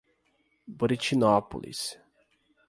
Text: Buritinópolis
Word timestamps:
Buritinópolis 0.67 2.01